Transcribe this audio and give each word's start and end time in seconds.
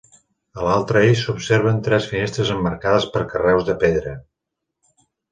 A 0.59 0.61
l'altre 0.67 1.01
eix 1.09 1.19
s'observen 1.25 1.83
tres 1.87 2.07
finestres 2.13 2.51
emmarcades 2.55 3.05
per 3.17 3.21
carreus 3.35 3.67
de 3.69 3.75
pedra. 3.85 4.15